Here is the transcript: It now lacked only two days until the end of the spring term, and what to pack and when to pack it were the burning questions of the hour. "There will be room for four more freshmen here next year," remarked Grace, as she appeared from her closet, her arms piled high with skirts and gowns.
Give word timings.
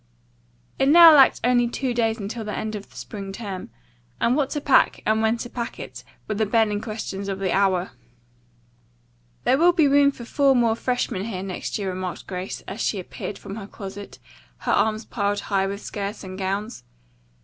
It 0.79 0.89
now 0.89 1.13
lacked 1.13 1.41
only 1.43 1.67
two 1.67 1.93
days 1.93 2.17
until 2.17 2.43
the 2.43 2.57
end 2.57 2.73
of 2.73 2.89
the 2.89 2.95
spring 2.95 3.31
term, 3.31 3.69
and 4.19 4.35
what 4.35 4.49
to 4.49 4.59
pack 4.59 5.03
and 5.05 5.21
when 5.21 5.37
to 5.37 5.47
pack 5.47 5.79
it 5.79 6.03
were 6.27 6.33
the 6.33 6.47
burning 6.47 6.81
questions 6.81 7.27
of 7.29 7.37
the 7.37 7.51
hour. 7.51 7.91
"There 9.43 9.59
will 9.59 9.73
be 9.73 9.87
room 9.87 10.09
for 10.09 10.25
four 10.25 10.55
more 10.55 10.75
freshmen 10.75 11.25
here 11.25 11.43
next 11.43 11.77
year," 11.77 11.89
remarked 11.89 12.25
Grace, 12.25 12.61
as 12.61 12.81
she 12.81 12.99
appeared 12.99 13.37
from 13.37 13.57
her 13.57 13.67
closet, 13.67 14.17
her 14.65 14.71
arms 14.71 15.05
piled 15.05 15.39
high 15.41 15.67
with 15.67 15.83
skirts 15.83 16.23
and 16.23 16.35
gowns. 16.35 16.83